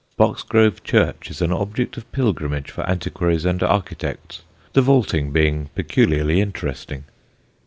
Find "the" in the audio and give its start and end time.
4.73-4.81